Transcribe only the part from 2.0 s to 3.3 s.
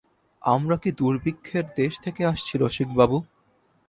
থেকে আসছি রসিকবাবু?